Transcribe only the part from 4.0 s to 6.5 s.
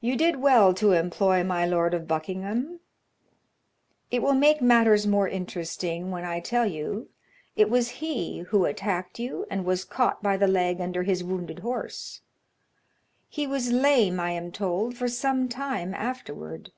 It will make matters more interesting when I